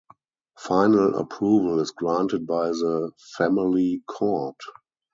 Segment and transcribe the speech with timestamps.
[0.57, 4.57] Final approval is granted by the Family Court.